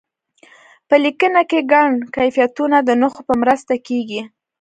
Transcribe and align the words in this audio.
په 0.87 0.95
لیکنه 1.05 1.41
کې 1.49 1.59
ګڼ 1.71 1.89
کیفیتونه 2.15 2.77
د 2.83 2.89
نښو 3.01 3.21
په 3.29 3.33
مرسته 3.41 3.73
کیږي. 3.87 4.21